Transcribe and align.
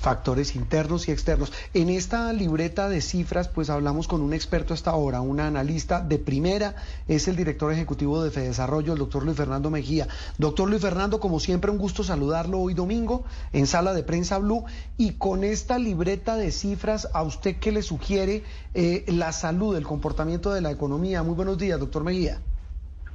factores 0.00 0.56
internos 0.56 1.08
y 1.08 1.12
externos. 1.12 1.52
En 1.74 1.90
esta 1.90 2.32
libreta 2.32 2.88
de 2.88 3.00
cifras, 3.00 3.48
pues 3.48 3.70
hablamos 3.70 4.08
con 4.08 4.22
un 4.22 4.32
experto 4.32 4.74
hasta 4.74 4.90
ahora, 4.90 5.20
un 5.20 5.40
analista 5.40 6.00
de 6.00 6.18
primera, 6.18 6.74
es 7.06 7.28
el 7.28 7.36
director 7.36 7.72
ejecutivo 7.72 8.22
de 8.22 8.30
Fedesarrollo, 8.30 8.94
el 8.94 8.98
doctor 8.98 9.24
Luis 9.24 9.36
Fernando 9.36 9.70
Mejía. 9.70 10.08
Doctor 10.38 10.68
Luis 10.68 10.82
Fernando, 10.82 11.20
como 11.20 11.40
siempre, 11.40 11.70
un 11.70 11.78
gusto 11.78 12.02
saludarlo 12.02 12.58
hoy 12.60 12.74
domingo 12.74 13.24
en 13.52 13.66
Sala 13.66 13.94
de 13.94 14.02
Prensa 14.02 14.38
Blue 14.38 14.64
y 14.96 15.12
con 15.12 15.44
esta 15.44 15.78
libreta 15.78 16.36
de 16.36 16.50
cifras, 16.50 17.08
¿a 17.12 17.22
usted 17.22 17.56
qué 17.56 17.72
le 17.72 17.82
sugiere 17.82 18.42
eh, 18.74 19.04
la 19.08 19.32
salud, 19.32 19.76
el 19.76 19.84
comportamiento 19.84 20.52
de 20.52 20.60
la 20.60 20.70
economía? 20.70 21.22
Muy 21.22 21.34
buenos 21.34 21.58
días, 21.58 21.78
doctor 21.78 22.04
Mejía. 22.04 22.40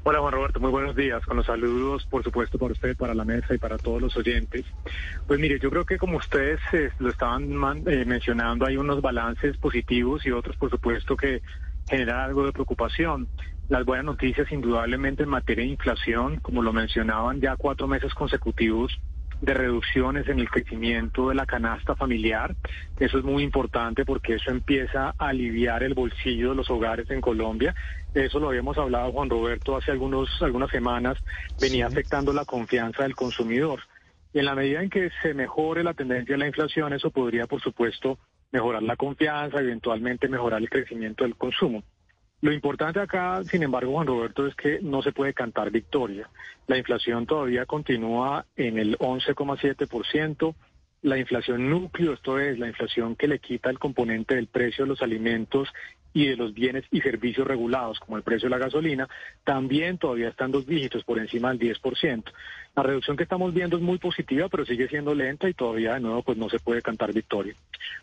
Hola 0.08 0.20
Juan 0.20 0.34
Roberto, 0.34 0.60
muy 0.60 0.70
buenos 0.70 0.96
días. 0.96 1.26
Con 1.26 1.38
los 1.38 1.48
saludos, 1.48 2.06
por 2.06 2.24
supuesto, 2.24 2.60
para 2.60 2.74
usted, 2.74 2.96
para 2.96 3.16
la 3.16 3.26
mesa 3.26 3.56
y 3.56 3.58
para 3.58 3.80
todos 3.80 4.00
los 4.00 4.16
oyentes. 4.16 4.64
Pues 5.26 5.40
mire, 5.40 5.58
yo 5.60 5.72
creo 5.72 5.84
que 5.84 5.98
como 5.98 6.18
ustedes 6.18 6.60
eh, 6.74 6.92
lo 7.00 7.10
estaban 7.10 7.50
eh, 7.88 8.06
mencionando, 8.06 8.68
hay 8.68 8.78
unos 8.78 9.02
balances 9.02 9.58
positivos 9.58 10.24
y 10.28 10.30
otros, 10.30 10.58
por 10.58 10.70
supuesto, 10.70 11.18
que 11.18 11.42
generan 11.90 12.20
algo 12.20 12.46
de 12.46 12.52
preocupación. 12.52 13.28
Las 13.68 13.84
buenas 13.84 14.06
noticias, 14.06 14.52
indudablemente, 14.52 15.24
en 15.24 15.30
materia 15.30 15.66
de 15.66 15.72
inflación, 15.72 16.38
como 16.40 16.62
lo 16.62 16.72
mencionaban, 16.72 17.42
ya 17.42 17.56
cuatro 17.56 17.88
meses 17.88 18.14
consecutivos 18.14 19.02
de 19.42 19.54
reducciones 19.54 20.28
en 20.28 20.40
el 20.40 20.50
crecimiento 20.50 21.30
de 21.30 21.36
la 21.36 21.46
canasta 21.46 21.96
familiar. 21.96 22.56
Eso 23.00 23.18
es 23.18 23.24
muy 23.24 23.44
importante 23.44 24.06
porque 24.06 24.36
eso 24.36 24.52
empieza 24.52 25.14
a 25.18 25.28
aliviar 25.28 25.84
el 25.84 25.94
bolsillo 25.94 26.50
de 26.50 26.56
los 26.56 26.70
hogares 26.70 27.10
en 27.12 27.22
Colombia. 27.22 27.76
Eso 28.14 28.40
lo 28.40 28.50
habíamos 28.50 28.78
hablado, 28.78 29.12
Juan 29.12 29.30
Roberto, 29.30 29.76
hace 29.76 29.92
algunos, 29.92 30.30
algunas 30.42 30.72
semanas. 30.72 31.18
Venía 31.60 31.88
afectando 31.88 32.34
la 32.34 32.46
confianza 32.46 33.04
del 33.04 33.16
consumidor. 33.16 33.82
Y 34.34 34.40
en 34.40 34.46
la 34.46 34.56
medida 34.56 34.82
en 34.82 34.90
que 34.90 35.12
se 35.22 35.34
mejore 35.34 35.84
la 35.84 35.94
tendencia 35.94 36.34
de 36.34 36.40
la 36.40 36.48
inflación, 36.48 36.94
eso 36.94 37.12
podría, 37.12 37.46
por 37.46 37.62
supuesto, 37.62 38.18
mejorar 38.52 38.84
la 38.84 38.96
confianza, 38.96 39.60
eventualmente 39.60 40.28
mejorar 40.28 40.62
el 40.62 40.70
crecimiento 40.70 41.24
del 41.24 41.36
consumo. 41.36 41.84
Lo 42.42 42.52
importante 42.52 43.00
acá, 43.00 43.44
sin 43.44 43.64
embargo, 43.64 43.94
Juan 43.94 44.08
Roberto, 44.08 44.46
es 44.46 44.56
que 44.56 44.80
no 44.82 45.02
se 45.02 45.12
puede 45.12 45.34
cantar 45.34 45.72
victoria. 45.72 46.30
La 46.68 46.78
inflación 46.78 47.26
todavía 47.26 47.66
continúa 47.66 48.46
en 48.56 48.78
el 48.78 48.98
11,7%. 49.00 50.54
La 51.02 51.18
inflación 51.18 51.70
núcleo, 51.70 52.14
esto 52.14 52.40
es 52.40 52.60
la 52.60 52.68
inflación 52.68 53.16
que 53.16 53.28
le 53.28 53.40
quita 53.40 53.70
el 53.70 53.80
componente 53.80 54.36
del 54.36 54.48
precio 54.48 54.84
de 54.84 54.90
los 54.90 55.02
alimentos 55.02 55.70
y 56.16 56.28
de 56.28 56.38
los 56.38 56.54
bienes 56.54 56.86
y 56.92 57.02
servicios 57.02 57.46
regulados, 57.46 58.00
como 58.00 58.16
el 58.16 58.24
precio 58.24 58.48
de 58.48 58.56
la 58.56 58.64
gasolina, 58.64 59.10
también 59.44 59.98
todavía 59.98 60.30
están 60.30 60.50
dos 60.50 60.66
dígitos 60.66 61.04
por 61.04 61.20
encima 61.20 61.54
del 61.54 61.60
10%. 61.60 62.24
La 62.74 62.84
reducción 62.84 63.18
que 63.18 63.24
estamos 63.24 63.54
viendo 63.54 63.76
es 63.76 63.84
muy 63.84 63.98
positiva, 63.98 64.48
pero 64.48 64.66
sigue 64.66 64.88
siendo 64.88 65.14
lenta 65.14 65.50
y 65.50 65.54
todavía 65.54 65.96
de 65.96 66.00
nuevo 66.00 66.24
pues 66.24 66.38
no 66.38 66.50
se 66.50 66.60
puede 66.60 66.82
cantar 66.82 67.12
victoria. 67.12 67.54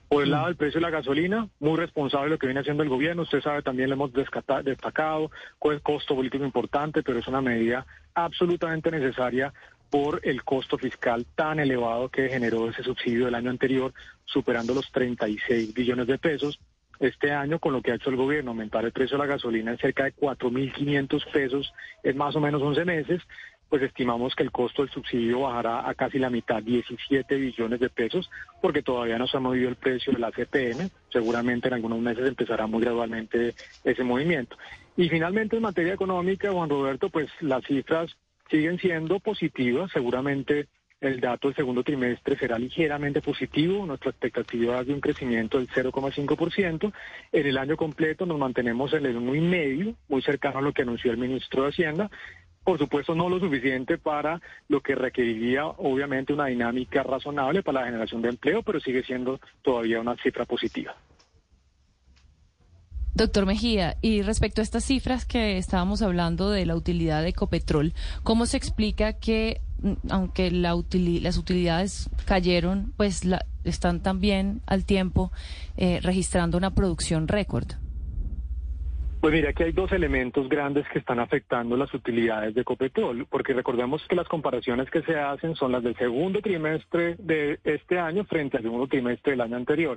Por 0.09 0.25
el 0.25 0.31
lado 0.31 0.49
del 0.49 0.57
precio 0.57 0.79
de 0.79 0.83
la 0.83 0.91
gasolina, 0.91 1.49
muy 1.59 1.79
responsable 1.79 2.29
lo 2.29 2.39
que 2.39 2.47
viene 2.47 2.61
haciendo 2.61 2.83
el 2.83 2.91
gobierno. 2.91 3.23
Usted 3.23 3.41
sabe, 3.41 3.63
también 3.63 3.89
le 3.89 3.95
hemos 3.95 4.13
destacado, 4.13 5.31
con 5.59 5.73
el 5.73 5.81
costo 5.81 6.15
político 6.15 6.45
importante, 6.45 7.03
pero 7.03 7.19
es 7.19 7.27
una 7.29 7.41
medida 7.41 7.87
absolutamente 8.13 8.91
necesaria 8.91 9.55
por 9.89 10.21
el 10.23 10.45
costo 10.45 10.77
fiscal 10.77 11.25
tan 11.35 11.61
elevado 11.61 12.11
que 12.11 12.29
generó 12.29 12.69
ese 12.69 12.83
subsidio 12.83 13.25
del 13.25 13.37
año 13.37 13.49
anterior, 13.49 13.95
superando 14.27 14.75
los 14.75 14.93
36 14.93 15.73
billones 15.73 16.07
de 16.07 16.19
pesos 16.19 16.61
este 17.03 17.33
año 17.33 17.59
con 17.59 17.73
lo 17.73 17.83
que 17.83 17.93
ha 17.93 17.97
hecho 17.97 18.11
el 18.11 18.17
gobierno, 18.17 18.53
aumentar 18.53 18.85
el 18.85 18.93
precio 18.93 19.19
de 19.19 19.25
la 19.25 19.33
gasolina 19.33 19.73
en 19.73 19.79
cerca 19.79 20.05
de 20.05 20.15
4.500 20.15 21.31
pesos 21.33 21.73
en 22.03 22.17
más 22.17 22.35
o 22.37 22.41
menos 22.41 22.63
11 22.63 22.85
meses, 22.85 23.23
pues 23.69 23.83
estimamos 23.83 24.35
que 24.35 24.43
el 24.43 24.53
costo 24.53 24.83
del 24.83 24.91
subsidio 24.91 25.41
bajará 25.41 25.89
a 25.89 25.95
casi 25.95 26.19
la 26.19 26.29
mitad, 26.29 26.63
17 26.63 27.37
billones 27.37 27.81
de 27.81 27.89
pesos, 27.89 28.31
porque 28.61 28.83
todavía 28.83 29.17
no 29.17 29.27
se 29.27 29.39
ha 29.39 29.41
movido 29.41 29.69
el 29.71 29.77
precio 29.77 30.13
de 30.13 30.19
la 30.19 30.31
CPM. 30.31 30.91
Seguramente 31.11 31.69
en 31.69 31.75
algunos 31.75 31.99
meses 31.99 32.29
empezará 32.29 32.67
muy 32.67 32.83
gradualmente 32.83 33.55
ese 33.83 34.05
movimiento. 34.05 34.59
Y 34.95 35.09
finalmente 35.09 35.57
en 35.57 35.63
materia 35.63 35.95
económica, 35.95 36.53
Juan 36.53 36.69
Roberto, 36.69 37.09
pues 37.09 37.31
las 37.41 37.65
cifras 37.65 38.15
siguen 38.51 38.79
siendo 38.79 39.21
positivas, 39.21 39.91
seguramente 39.91 40.69
el 41.03 41.21
dato 41.21 41.49
del 41.49 41.57
segundo 41.57 41.83
trimestre 41.83 42.37
será 42.37 42.59
ligeramente 42.59 43.21
positivo. 43.21 43.85
Nuestra 43.85 44.11
expectativa 44.11 44.81
es 44.81 44.87
de 44.87 44.95
un 44.95 45.01
crecimiento 45.01 45.59
del 45.59 45.69
0,5%. 45.69 46.93
En 47.33 47.47
el 47.47 47.59
año 47.59 47.77
completo 47.77 48.25
nos 48.25 48.39
mantenemos 48.39 48.93
en 48.95 49.07
el 49.07 49.17
1,5%, 49.17 49.97
muy 50.09 50.23
cercano 50.23 50.61
a 50.61 50.63
lo 50.63 50.73
que 50.73 50.83
anunció 50.83 51.11
el 51.11 51.19
ministro 51.19 51.65
de 51.65 51.71
Hacienda. 51.71 52.11
Por 52.63 52.79
supuesto, 52.79 53.17
no 53.17 53.29
lo 53.29 53.41
suficiente 53.41 53.99
para 53.99 54.41
lo 54.69 54.81
que 54.81 54.95
requeriría, 54.95 55.67
obviamente, 55.67 56.33
una 56.33 56.47
dinámica 56.47 57.03
razonable 57.03 57.65
para 57.65 57.81
la 57.81 57.87
generación 57.87 58.23
de 58.23 58.29
empleo, 58.29 58.63
pero 58.63 58.79
sigue 58.79 59.03
siendo 59.03 59.41
todavía 59.63 60.01
una 60.01 60.17
cifra 60.23 60.45
positiva. 60.45 60.95
Doctor 63.15 63.45
Mejía, 63.45 63.97
y 64.01 64.23
respecto 64.23 64.61
a 64.61 64.65
estas 64.65 64.85
cifras 64.85 65.27
que 65.27 65.59
estábamos 65.59 66.01
hablando 66.01 66.51
de 66.51 66.65
la 66.65 66.77
utilidad 66.77 67.23
de 67.23 67.31
Ecopetrol, 67.31 67.93
¿cómo 68.23 68.47
se 68.47 68.57
explica 68.57 69.13
que, 69.13 69.61
aunque 70.11 70.51
la 70.51 70.75
las 70.75 71.39
utilidades 71.39 72.11
cayeron, 72.27 72.93
pues 72.97 73.25
la, 73.25 73.45
están 73.65 74.03
también 74.03 74.61
al 74.67 74.85
tiempo 74.85 75.33
eh, 75.77 76.01
registrando 76.03 76.59
una 76.59 76.75
producción 76.75 77.29
récord? 77.29 77.67
Pues 79.21 79.33
mira, 79.33 79.51
aquí 79.51 79.63
hay 79.63 79.73
dos 79.73 79.93
elementos 79.93 80.49
grandes 80.49 80.85
que 80.93 80.99
están 80.99 81.21
afectando 81.21 81.77
las 81.77 81.95
utilidades 81.95 82.57
de 82.57 82.63
Ecopetrol, 82.63 83.25
porque 83.31 83.53
recordemos 83.53 84.03
que 84.09 84.17
las 84.17 84.27
comparaciones 84.27 84.91
que 84.91 85.03
se 85.03 85.17
hacen 85.17 85.55
son 85.55 85.71
las 85.71 85.85
del 85.85 85.97
segundo 85.97 86.41
trimestre 86.41 87.15
de 87.21 87.61
este 87.63 88.01
año 88.01 88.25
frente 88.25 88.57
al 88.57 88.65
segundo 88.65 88.89
trimestre 88.89 89.33
del 89.33 89.43
año 89.43 89.57
anterior 89.57 89.97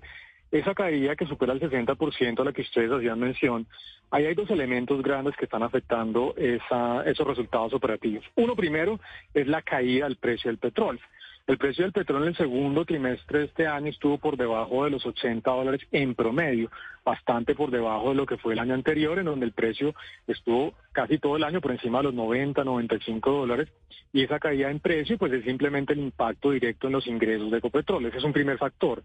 esa 0.52 0.74
caída 0.74 1.16
que 1.16 1.26
supera 1.26 1.54
el 1.54 1.60
60% 1.60 2.40
a 2.40 2.44
la 2.44 2.54
que 2.54 2.62
ustedes 2.62 2.92
hacían 2.92 3.20
mención, 3.20 3.68
ahí 4.12 4.26
hay 4.26 4.36
dos 4.36 4.50
elementos 4.50 5.02
grandes 5.02 5.36
que 5.36 5.46
están 5.46 5.64
afectando 5.64 6.34
esos 6.38 7.28
resultados 7.28 7.74
operativos. 7.74 8.24
Uno 8.36 8.56
primero 8.56 9.00
es 9.34 9.48
la 9.48 9.62
caída 9.62 10.06
del 10.06 10.18
precio 10.18 10.50
del 10.50 10.58
petróleo. 10.58 11.02
El 11.48 11.60
precio 11.60 11.84
del 11.84 11.92
petróleo 11.92 12.24
en 12.24 12.30
el 12.30 12.38
segundo 12.38 12.86
trimestre 12.86 13.40
de 13.40 13.46
este 13.46 13.68
año 13.68 13.90
estuvo 13.90 14.18
por 14.18 14.36
debajo 14.36 14.84
de 14.84 14.90
los 14.90 15.06
80 15.06 15.48
dólares 15.52 15.82
en 15.92 16.16
promedio, 16.16 16.72
bastante 17.04 17.54
por 17.54 17.70
debajo 17.70 18.10
de 18.10 18.16
lo 18.16 18.26
que 18.26 18.38
fue 18.38 18.54
el 18.54 18.60
año 18.60 18.74
anterior, 18.74 19.20
en 19.20 19.26
donde 19.26 19.46
el 19.46 19.52
precio 19.52 19.94
estuvo 20.26 20.74
casi 20.92 21.20
todo 21.20 21.36
el 21.36 21.44
año 21.44 21.62
por 21.62 21.70
encima 21.72 22.00
de 22.00 22.06
los 22.06 22.16
90, 22.16 22.64
95 22.64 23.32
dólares. 23.32 23.70
Y 24.12 24.24
esa 24.24 24.40
caída 24.40 24.72
en 24.72 24.80
precio, 24.80 25.20
pues 25.20 25.34
es 25.34 25.44
simplemente 25.44 25.94
el 25.94 26.00
impacto 26.00 26.50
directo 26.50 26.88
en 26.88 26.94
los 26.94 27.06
ingresos 27.06 27.52
de 27.52 27.60
Ecopetrol. 27.60 28.08
Ese 28.08 28.18
es 28.18 28.24
un 28.24 28.34
primer 28.34 28.58
factor. 28.58 29.04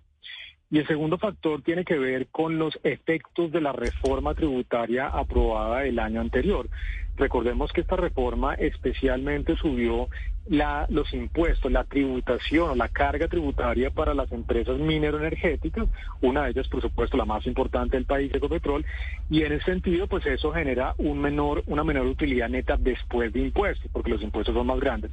Y 0.72 0.78
el 0.78 0.86
segundo 0.86 1.18
factor 1.18 1.62
tiene 1.62 1.84
que 1.84 1.98
ver 1.98 2.28
con 2.28 2.58
los 2.58 2.78
efectos 2.84 3.50
de 3.50 3.60
la 3.60 3.72
reforma 3.72 4.34
tributaria 4.34 5.08
aprobada 5.08 5.84
el 5.84 5.98
año 5.98 6.20
anterior. 6.20 6.68
Recordemos 7.16 7.72
que 7.72 7.80
esta 7.80 7.96
reforma 7.96 8.54
especialmente 8.54 9.56
subió 9.56 10.08
la, 10.48 10.86
los 10.88 11.12
impuestos, 11.12 11.72
la 11.72 11.84
tributación 11.84 12.70
o 12.70 12.74
la 12.76 12.88
carga 12.88 13.26
tributaria 13.26 13.90
para 13.90 14.14
las 14.14 14.30
empresas 14.30 14.78
mineroenergéticas, 14.78 15.88
una 16.22 16.44
de 16.44 16.50
ellas 16.52 16.68
por 16.68 16.80
supuesto 16.80 17.16
la 17.16 17.24
más 17.24 17.46
importante 17.46 17.96
del 17.96 18.06
país, 18.06 18.32
Ecopetrol, 18.32 18.86
y 19.28 19.42
en 19.42 19.52
ese 19.52 19.64
sentido 19.64 20.06
pues 20.06 20.24
eso 20.24 20.52
genera 20.52 20.94
un 20.98 21.20
menor, 21.20 21.64
una 21.66 21.82
menor 21.82 22.06
utilidad 22.06 22.48
neta 22.48 22.76
después 22.76 23.32
de 23.32 23.40
impuestos, 23.40 23.90
porque 23.92 24.10
los 24.10 24.22
impuestos 24.22 24.54
son 24.54 24.68
más 24.68 24.78
grandes. 24.78 25.10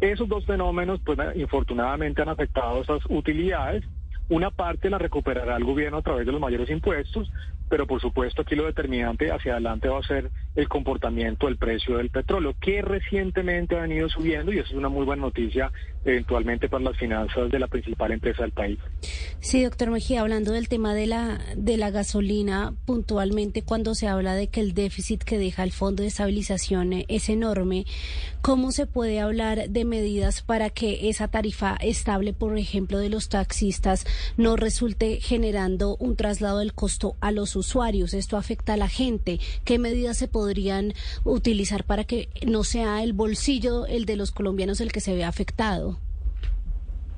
Esos 0.00 0.28
dos 0.28 0.44
fenómenos 0.46 1.00
pues 1.04 1.18
infortunadamente 1.36 2.22
han 2.22 2.30
afectado 2.30 2.82
esas 2.82 3.02
utilidades 3.08 3.84
una 4.28 4.50
parte 4.50 4.90
la 4.90 4.98
recuperará 4.98 5.56
el 5.56 5.64
gobierno 5.64 5.98
a 5.98 6.02
través 6.02 6.26
de 6.26 6.32
los 6.32 6.40
mayores 6.40 6.70
impuestos, 6.70 7.30
pero 7.68 7.86
por 7.86 8.00
supuesto 8.00 8.42
aquí 8.42 8.54
lo 8.54 8.66
determinante 8.66 9.30
hacia 9.30 9.52
adelante 9.52 9.88
va 9.88 9.98
a 9.98 10.02
ser 10.02 10.30
el 10.54 10.68
comportamiento 10.68 11.46
del 11.46 11.56
precio 11.56 11.96
del 11.96 12.10
petróleo, 12.10 12.54
que 12.60 12.82
recientemente 12.82 13.76
ha 13.76 13.82
venido 13.82 14.08
subiendo 14.08 14.52
y 14.52 14.58
eso 14.58 14.68
es 14.68 14.74
una 14.74 14.88
muy 14.88 15.04
buena 15.04 15.22
noticia 15.22 15.72
eventualmente 16.04 16.68
para 16.68 16.84
las 16.84 16.96
finanzas 16.96 17.50
de 17.50 17.58
la 17.58 17.66
principal 17.66 18.12
empresa 18.12 18.42
del 18.42 18.52
país. 18.52 18.78
Sí, 19.40 19.64
doctor 19.64 19.90
Mejía, 19.90 20.20
hablando 20.20 20.52
del 20.52 20.68
tema 20.68 20.94
de 20.94 21.06
la, 21.06 21.40
de 21.56 21.76
la 21.76 21.90
gasolina, 21.90 22.74
puntualmente 22.84 23.62
cuando 23.62 23.94
se 23.94 24.06
habla 24.08 24.34
de 24.34 24.48
que 24.48 24.60
el 24.60 24.74
déficit 24.74 25.22
que 25.22 25.38
deja 25.38 25.64
el 25.64 25.72
Fondo 25.72 26.02
de 26.02 26.08
Estabilización 26.08 27.04
es 27.08 27.28
enorme, 27.28 27.86
¿cómo 28.42 28.72
se 28.72 28.86
puede 28.86 29.20
hablar 29.20 29.68
de 29.70 29.84
medidas 29.84 30.42
para 30.42 30.70
que 30.70 31.08
esa 31.08 31.28
tarifa 31.28 31.76
estable, 31.80 32.32
por 32.32 32.56
ejemplo, 32.58 32.98
de 32.98 33.08
los 33.08 33.28
taxistas 33.28 34.06
no 34.36 34.56
resulte 34.56 35.20
generando 35.20 35.96
un 35.96 36.16
traslado 36.16 36.58
del 36.58 36.74
costo 36.74 37.16
a 37.20 37.30
los 37.30 37.56
usuarios? 37.56 38.14
Esto 38.14 38.36
afecta 38.36 38.74
a 38.74 38.78
la 38.78 38.88
gente. 38.88 39.40
¿Qué 39.64 39.78
medidas 39.78 40.18
se 40.18 40.28
podrían 40.44 40.92
utilizar 41.24 41.84
para 41.84 42.04
que 42.04 42.28
no 42.46 42.64
sea 42.64 43.02
el 43.02 43.14
bolsillo, 43.14 43.86
el 43.86 44.04
de 44.04 44.16
los 44.16 44.30
colombianos, 44.30 44.82
el 44.82 44.92
que 44.92 45.00
se 45.00 45.14
vea 45.14 45.26
afectado? 45.26 45.98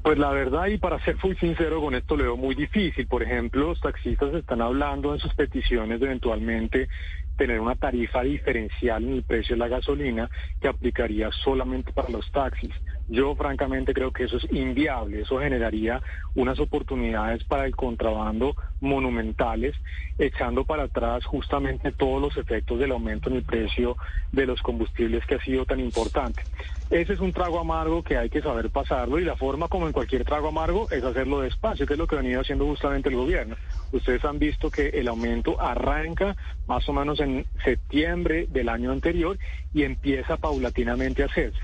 Pues 0.05 0.17
la 0.17 0.31
verdad, 0.31 0.67
y 0.69 0.79
para 0.79 1.05
ser 1.05 1.17
muy 1.25 1.35
sincero 1.35 1.81
con 1.81 1.97
esto, 1.97 2.17
le 2.17 2.23
veo 2.23 2.37
muy 2.37 2.55
difícil. 2.55 3.09
Por 3.09 3.25
ejemplo, 3.25 3.67
los 3.67 3.81
taxistas 3.81 4.33
están 4.33 4.61
hablando 4.63 5.13
en 5.13 5.19
sus 5.19 5.35
peticiones 5.35 5.99
de 5.99 6.07
eventualmente 6.07 6.89
tener 7.37 7.61
una 7.61 7.75
tarifa 7.75 8.23
diferencial 8.23 9.05
en 9.05 9.13
el 9.15 9.23
precio 9.23 9.55
de 9.55 9.61
la 9.61 9.69
gasolina 9.69 10.31
que 10.61 10.69
aplicaría 10.69 11.31
solamente 11.45 11.93
para 11.93 12.11
los 12.11 12.31
taxis. 12.33 12.73
Yo 13.09 13.37
francamente 13.37 13.95
creo 13.95 14.11
que 14.11 14.25
eso 14.25 14.37
es 14.39 14.51
inviable, 14.51 15.21
eso 15.21 15.39
generaría 15.39 16.03
unas 16.35 16.59
oportunidades 16.59 17.45
para 17.45 17.65
el 17.65 17.77
contrabando 17.77 18.57
monumentales, 18.81 19.77
echando 20.19 20.65
para 20.65 20.85
atrás 20.85 21.25
justamente 21.25 21.93
todos 21.93 22.21
los 22.21 22.37
efectos 22.37 22.81
del 22.81 22.91
aumento 22.93 23.31
en 23.31 23.37
el 23.37 23.43
precio 23.45 23.97
de 24.33 24.47
los 24.47 24.61
combustibles 24.61 25.25
que 25.27 25.37
ha 25.37 25.45
sido 25.45 25.65
tan 25.65 25.79
importante. 25.79 26.43
Ese 26.91 27.15
es 27.15 27.21
un 27.21 27.33
trago 27.33 27.59
amargo 27.59 28.03
que 28.03 28.17
hay 28.17 28.31
que 28.31 28.41
saber 28.41 28.71
pasarlo 28.71 29.19
y 29.19 29.25
la 29.25 29.37
forma 29.37 29.67
como 29.67 29.87
en 29.87 29.93
cualquier 29.93 30.25
trago 30.25 30.49
amargo 30.49 30.89
es 30.91 31.03
hacerlo 31.03 31.41
despacio, 31.41 31.87
que 31.87 31.95
es 31.95 31.99
lo 31.99 32.07
que 32.07 32.15
ha 32.15 32.23
venido 32.23 32.41
haciendo 32.41 32.65
justamente 32.65 33.09
el 33.09 33.17
gobierno. 33.17 33.57
Ustedes 33.93 34.25
han 34.25 34.39
visto 34.39 34.71
que 34.71 34.89
el 34.91 35.09
aumento 35.09 35.61
arranca 35.61 36.37
más 36.69 36.89
o 36.89 36.93
menos 36.93 37.19
en 37.21 37.26
septiembre 37.65 38.47
del 38.49 38.69
año 38.69 38.93
anterior 38.93 39.39
y 39.73 39.83
empieza 39.83 40.37
paulatinamente 40.37 41.23
a 41.23 41.27
hacerse. 41.27 41.61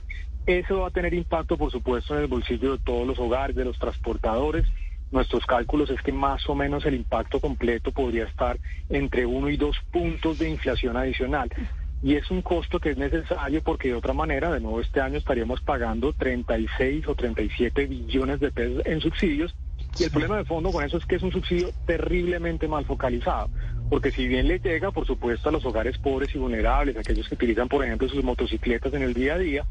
Eso 0.46 0.80
va 0.80 0.88
a 0.88 0.90
tener 0.90 1.14
impacto, 1.14 1.56
por 1.56 1.70
supuesto, 1.70 2.14
en 2.14 2.22
el 2.22 2.26
bolsillo 2.26 2.72
de 2.72 2.82
todos 2.82 3.06
los 3.06 3.18
hogares, 3.18 3.54
de 3.54 3.64
los 3.64 3.78
transportadores. 3.78 4.66
Nuestros 5.12 5.46
cálculos 5.46 5.90
es 5.90 6.00
que 6.02 6.10
más 6.10 6.48
o 6.48 6.54
menos 6.54 6.84
el 6.84 6.94
impacto 6.94 7.38
completo 7.38 7.92
podría 7.92 8.24
estar 8.24 8.58
entre 8.88 9.24
uno 9.24 9.50
y 9.50 9.56
dos 9.56 9.76
puntos 9.92 10.38
de 10.38 10.50
inflación 10.50 10.96
adicional. 10.96 11.50
Y 12.02 12.16
es 12.16 12.28
un 12.32 12.42
costo 12.42 12.80
que 12.80 12.90
es 12.90 12.96
necesario 12.96 13.62
porque 13.62 13.88
de 13.88 13.94
otra 13.94 14.12
manera, 14.14 14.50
de 14.50 14.58
nuevo 14.58 14.80
este 14.80 15.00
año 15.00 15.18
estaríamos 15.18 15.60
pagando 15.60 16.12
36 16.12 17.06
o 17.06 17.14
37 17.14 17.86
billones 17.86 18.40
de 18.40 18.50
pesos 18.50 18.82
en 18.84 19.00
subsidios. 19.00 19.54
Y 20.00 20.04
el 20.04 20.10
problema 20.10 20.38
de 20.38 20.44
fondo 20.44 20.72
con 20.72 20.82
eso 20.84 20.96
es 20.96 21.06
que 21.06 21.16
es 21.16 21.22
un 21.22 21.30
subsidio 21.30 21.70
terriblemente 21.86 22.66
mal 22.66 22.84
focalizado 22.84 23.48
porque 23.92 24.10
si 24.10 24.26
bien 24.26 24.48
le 24.48 24.58
llega, 24.58 24.90
por 24.90 25.06
supuesto, 25.06 25.50
a 25.50 25.52
los 25.52 25.66
hogares 25.66 25.98
pobres 25.98 26.34
y 26.34 26.38
vulnerables, 26.38 26.96
aquellos 26.96 27.28
que 27.28 27.34
utilizan, 27.34 27.68
por 27.68 27.84
ejemplo, 27.84 28.08
sus 28.08 28.24
motocicletas 28.24 28.94
en 28.94 29.02
el 29.02 29.12
día 29.12 29.34
a 29.34 29.38
día, 29.38 29.66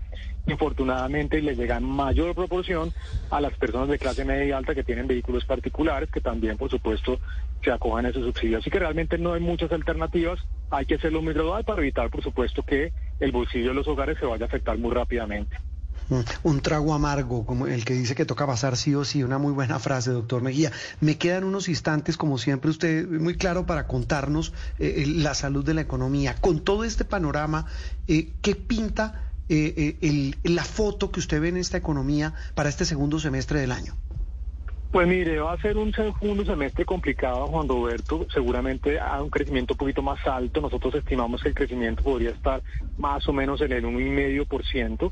infortunadamente 0.45 1.41
le 1.41 1.55
llega 1.55 1.77
en 1.77 1.85
mayor 1.85 2.35
proporción 2.35 2.93
a 3.31 3.41
las 3.41 3.53
personas 3.53 3.89
de 3.89 3.97
clase 3.97 4.23
media 4.23 4.45
y 4.45 4.51
alta 4.51 4.75
que 4.75 4.83
tienen 4.83 5.07
vehículos 5.07 5.43
particulares, 5.45 6.11
que 6.11 6.21
también, 6.21 6.55
por 6.55 6.69
supuesto, 6.69 7.19
se 7.63 7.71
acojan 7.71 8.05
a 8.05 8.09
esos 8.09 8.23
subsidios. 8.23 8.61
Así 8.61 8.69
que 8.69 8.77
realmente 8.77 9.17
no 9.17 9.33
hay 9.33 9.41
muchas 9.41 9.71
alternativas, 9.71 10.39
hay 10.69 10.85
que 10.85 10.95
hacerlo 10.95 11.23
muy 11.23 11.33
gradual 11.33 11.63
para 11.63 11.81
evitar, 11.81 12.11
por 12.11 12.21
supuesto, 12.21 12.61
que 12.61 12.93
el 13.19 13.31
bolsillo 13.31 13.69
de 13.69 13.73
los 13.73 13.87
hogares 13.87 14.19
se 14.19 14.27
vaya 14.27 14.45
a 14.45 14.47
afectar 14.47 14.77
muy 14.77 14.93
rápidamente. 14.93 15.57
Un 16.43 16.59
trago 16.61 16.93
amargo, 16.93 17.45
como 17.45 17.67
el 17.67 17.85
que 17.85 17.93
dice 17.93 18.15
que 18.15 18.25
toca 18.25 18.45
pasar 18.45 18.75
sí 18.75 18.93
o 18.95 19.05
sí, 19.05 19.23
una 19.23 19.37
muy 19.37 19.53
buena 19.53 19.79
frase, 19.79 20.11
doctor 20.11 20.41
Mejía. 20.41 20.71
Me 20.99 21.17
quedan 21.17 21.45
unos 21.45 21.69
instantes, 21.69 22.17
como 22.17 22.37
siempre, 22.37 22.69
usted 22.69 23.07
muy 23.07 23.37
claro 23.37 23.65
para 23.65 23.87
contarnos 23.87 24.53
eh, 24.79 24.95
eh, 24.97 25.05
la 25.07 25.33
salud 25.33 25.63
de 25.63 25.73
la 25.73 25.81
economía. 25.81 26.35
Con 26.35 26.59
todo 26.59 26.83
este 26.83 27.05
panorama, 27.05 27.65
eh, 28.07 28.33
¿qué 28.41 28.55
pinta 28.55 29.27
la 30.43 30.63
foto 30.63 31.11
que 31.11 31.19
usted 31.19 31.41
ve 31.41 31.49
en 31.49 31.57
esta 31.57 31.77
economía 31.77 32.33
para 32.55 32.69
este 32.69 32.85
segundo 32.85 33.19
semestre 33.19 33.59
del 33.59 33.73
año? 33.73 33.97
Pues 34.91 35.07
mire, 35.07 35.39
va 35.39 35.53
a 35.53 35.57
ser 35.57 35.77
un 35.77 35.93
segundo 35.93 36.43
semestre 36.43 36.83
complicado, 36.83 37.47
Juan 37.47 37.65
Roberto. 37.65 38.27
Seguramente 38.33 38.99
a 38.99 39.21
un 39.21 39.29
crecimiento 39.29 39.73
un 39.73 39.77
poquito 39.77 40.01
más 40.01 40.19
alto. 40.27 40.59
Nosotros 40.59 40.95
estimamos 40.95 41.41
que 41.41 41.49
el 41.49 41.55
crecimiento 41.55 42.03
podría 42.03 42.31
estar 42.31 42.61
más 42.97 43.25
o 43.29 43.31
menos 43.31 43.61
en 43.61 43.71
el 43.71 43.85
1,5%. 43.85 45.11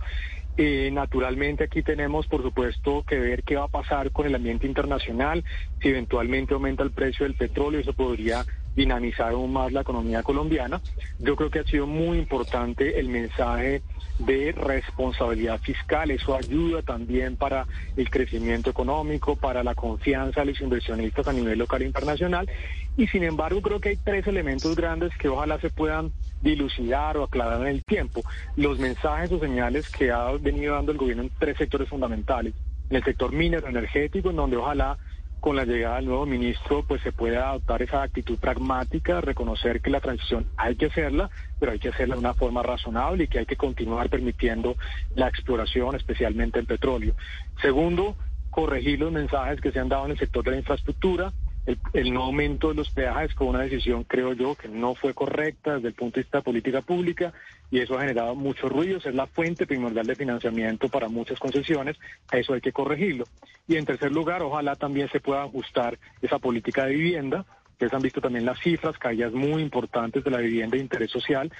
Eh, 0.61 0.91
naturalmente 0.91 1.63
aquí 1.63 1.81
tenemos, 1.83 2.27
por 2.27 2.43
supuesto, 2.43 3.05
que 3.07 3.17
ver 3.17 3.43
qué 3.43 3.55
va 3.55 3.63
a 3.63 3.67
pasar 3.69 4.11
con 4.11 4.25
el 4.27 4.35
ambiente 4.35 4.67
internacional. 4.67 5.45
Si 5.81 5.87
eventualmente 5.87 6.53
aumenta 6.53 6.83
el 6.83 6.91
precio 6.91 7.25
del 7.25 7.35
petróleo, 7.35 7.79
eso 7.79 7.93
podría 7.93 8.45
dinamizar 8.79 9.33
aún 9.33 9.51
más 9.51 9.73
la 9.73 9.81
economía 9.81 10.23
colombiana. 10.23 10.81
Yo 11.19 11.35
creo 11.35 11.49
que 11.49 11.59
ha 11.59 11.63
sido 11.65 11.85
muy 11.85 12.17
importante 12.17 12.97
el 12.97 13.09
mensaje 13.09 13.81
de 14.19 14.53
responsabilidad 14.53 15.59
fiscal. 15.59 16.11
Eso 16.11 16.33
ayuda 16.35 16.81
también 16.81 17.35
para 17.35 17.65
el 17.97 18.09
crecimiento 18.09 18.69
económico, 18.69 19.35
para 19.35 19.63
la 19.63 19.75
confianza 19.75 20.41
de 20.41 20.47
los 20.47 20.61
inversionistas 20.61 21.27
a 21.27 21.33
nivel 21.33 21.59
local 21.59 21.81
e 21.81 21.87
internacional. 21.87 22.49
Y 22.95 23.07
sin 23.07 23.23
embargo, 23.23 23.61
creo 23.61 23.81
que 23.81 23.89
hay 23.89 23.97
tres 23.97 24.25
elementos 24.27 24.75
grandes 24.75 25.11
que 25.17 25.27
ojalá 25.27 25.59
se 25.59 25.69
puedan 25.69 26.11
dilucidar 26.41 27.17
o 27.17 27.23
aclarar 27.23 27.61
en 27.61 27.67
el 27.67 27.83
tiempo. 27.83 28.23
Los 28.55 28.79
mensajes 28.79 29.29
o 29.33 29.39
señales 29.39 29.89
que 29.89 30.09
ha 30.09 30.31
venido 30.31 30.75
dando 30.75 30.93
el 30.93 30.97
gobierno 30.97 31.23
en 31.23 31.31
tres 31.37 31.57
sectores 31.57 31.89
fundamentales. 31.89 32.53
En 32.89 32.95
el 32.95 33.03
sector 33.03 33.33
minero 33.33 33.67
energético, 33.67 34.29
en 34.29 34.37
donde 34.37 34.57
ojalá 34.57 34.97
con 35.39 35.55
la 35.55 35.65
llegada 35.65 35.97
del 35.97 36.05
nuevo 36.05 36.25
ministro, 36.25 36.83
pues 36.83 37.01
se 37.01 37.11
puede 37.11 37.37
adoptar 37.37 37.81
esa 37.81 38.01
actitud 38.01 38.37
pragmática, 38.37 39.21
reconocer 39.21 39.81
que 39.81 39.89
la 39.89 40.01
transición 40.01 40.47
hay 40.57 40.75
que 40.75 40.87
hacerla, 40.87 41.29
pero 41.59 41.71
hay 41.71 41.79
que 41.79 41.89
hacerla 41.89 42.15
de 42.15 42.19
una 42.19 42.33
forma 42.33 42.61
razonable 42.61 43.23
y 43.23 43.27
que 43.27 43.39
hay 43.39 43.45
que 43.45 43.55
continuar 43.55 44.09
permitiendo 44.09 44.75
la 45.15 45.27
exploración, 45.27 45.95
especialmente 45.95 46.59
el 46.59 46.65
petróleo. 46.65 47.15
Segundo, 47.61 48.15
corregir 48.49 48.99
los 48.99 49.11
mensajes 49.11 49.61
que 49.61 49.71
se 49.71 49.79
han 49.79 49.89
dado 49.89 50.05
en 50.05 50.11
el 50.11 50.19
sector 50.19 50.43
de 50.43 50.51
la 50.51 50.57
infraestructura, 50.57 51.31
el, 51.65 52.13
no 52.13 52.23
aumento 52.23 52.69
de 52.69 52.75
los 52.75 52.89
peajes 52.89 53.33
con 53.35 53.47
una 53.47 53.61
decisión, 53.61 54.03
creo 54.03 54.33
yo, 54.33 54.55
que 54.55 54.67
no 54.67 54.95
fue 54.95 55.13
correcta 55.13 55.75
desde 55.75 55.89
el 55.89 55.93
punto 55.93 56.15
de 56.15 56.23
vista 56.23 56.39
de 56.39 56.43
política 56.43 56.81
pública 56.81 57.33
y 57.71 57.79
eso 57.79 57.95
ha 57.95 58.01
generado 58.01 58.35
muchos 58.35 58.71
ruidos, 58.71 59.05
es 59.05 59.13
la 59.13 59.27
fuente 59.27 59.67
primordial 59.67 60.07
de 60.07 60.15
financiamiento 60.15 60.89
para 60.89 61.07
muchas 61.07 61.39
concesiones, 61.39 61.97
eso 62.31 62.53
hay 62.53 62.61
que 62.61 62.71
corregirlo. 62.71 63.25
Y 63.67 63.75
en 63.75 63.85
tercer 63.85 64.11
lugar, 64.11 64.41
ojalá 64.41 64.75
también 64.75 65.09
se 65.09 65.19
pueda 65.19 65.43
ajustar 65.43 65.99
esa 66.21 66.39
política 66.39 66.85
de 66.85 66.95
vivienda. 66.95 67.45
Ustedes 67.71 67.93
han 67.93 68.01
visto 68.01 68.19
también 68.19 68.45
las 68.45 68.59
cifras, 68.59 68.97
caídas 68.97 69.31
muy 69.31 69.61
importantes 69.61 70.23
de 70.23 70.31
la 70.31 70.39
vivienda 70.39 70.75
de 70.75 70.83
interés 70.83 71.11
social, 71.11 71.51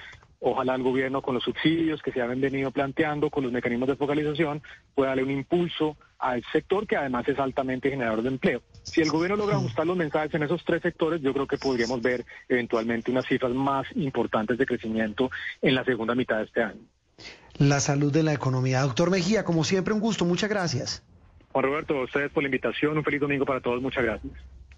Ojalá 0.42 0.74
el 0.74 0.82
gobierno 0.82 1.20
con 1.20 1.34
los 1.34 1.44
subsidios 1.44 2.00
que 2.00 2.12
se 2.12 2.22
han 2.22 2.40
venido 2.40 2.70
planteando, 2.70 3.28
con 3.28 3.44
los 3.44 3.52
mecanismos 3.52 3.88
de 3.90 3.96
focalización, 3.96 4.62
pueda 4.94 5.10
darle 5.10 5.24
un 5.24 5.30
impulso 5.30 5.98
al 6.18 6.42
sector 6.50 6.86
que 6.86 6.96
además 6.96 7.28
es 7.28 7.38
altamente 7.38 7.90
generador 7.90 8.22
de 8.22 8.28
empleo. 8.28 8.62
Si 8.82 9.00
el 9.00 9.10
gobierno 9.10 9.36
logra 9.36 9.56
ajustar 9.56 9.86
los 9.86 9.96
mensajes 9.96 10.34
en 10.34 10.42
esos 10.42 10.64
tres 10.64 10.82
sectores, 10.82 11.20
yo 11.20 11.32
creo 11.32 11.46
que 11.46 11.58
podríamos 11.58 12.00
ver 12.00 12.24
eventualmente 12.48 13.10
unas 13.10 13.26
cifras 13.26 13.52
más 13.52 13.86
importantes 13.94 14.58
de 14.58 14.66
crecimiento 14.66 15.30
en 15.62 15.74
la 15.74 15.84
segunda 15.84 16.14
mitad 16.14 16.38
de 16.38 16.44
este 16.44 16.62
año. 16.62 16.80
La 17.58 17.80
salud 17.80 18.12
de 18.12 18.22
la 18.22 18.32
economía. 18.32 18.80
Doctor 18.80 19.10
Mejía, 19.10 19.44
como 19.44 19.64
siempre, 19.64 19.92
un 19.92 20.00
gusto. 20.00 20.24
Muchas 20.24 20.48
gracias. 20.48 21.02
Juan 21.52 21.64
Roberto, 21.64 21.98
a 21.98 22.04
ustedes 22.04 22.30
por 22.32 22.42
la 22.42 22.48
invitación. 22.48 22.96
Un 22.96 23.04
feliz 23.04 23.20
domingo 23.20 23.44
para 23.44 23.60
todos. 23.60 23.82
Muchas 23.82 24.04
gracias. 24.04 24.32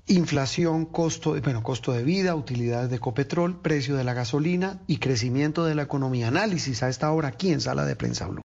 Inflación, 0.08 0.86
costo, 0.86 1.40
bueno, 1.40 1.62
costo 1.62 1.92
de 1.92 2.02
vida, 2.02 2.34
utilidades 2.34 2.90
de 2.90 2.98
Copetrol, 2.98 3.60
precio 3.60 3.94
de 3.94 4.02
la 4.02 4.14
gasolina 4.14 4.80
y 4.88 4.96
crecimiento 4.98 5.64
de 5.64 5.76
la 5.76 5.82
economía. 5.82 6.26
Análisis 6.26 6.82
a 6.82 6.88
esta 6.88 7.12
hora 7.12 7.28
aquí 7.28 7.52
en 7.52 7.60
Sala 7.60 7.84
de 7.84 7.94
Prensa 7.94 8.26
Blue. 8.26 8.40